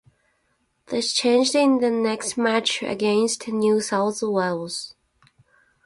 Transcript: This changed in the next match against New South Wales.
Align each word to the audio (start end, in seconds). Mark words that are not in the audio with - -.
This 0.87 1.13
changed 1.13 1.53
in 1.53 1.77
the 1.77 1.91
next 1.91 2.35
match 2.35 2.81
against 2.81 3.47
New 3.47 3.81
South 3.81 4.19
Wales. 4.23 4.95